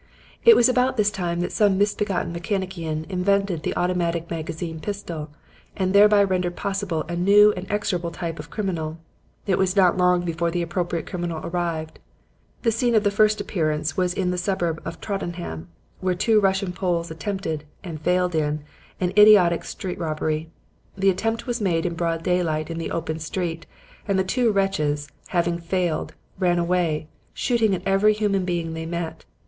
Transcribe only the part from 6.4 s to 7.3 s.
possible a